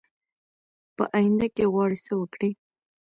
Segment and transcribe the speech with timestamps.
[0.95, 2.51] په آینده کې غواړي څه وکړي؟